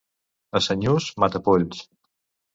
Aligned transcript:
A 0.59 0.61
Senyús, 0.67 1.11
matapolls. 1.25 1.85